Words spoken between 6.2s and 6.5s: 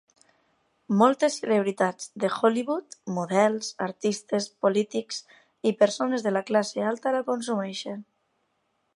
de la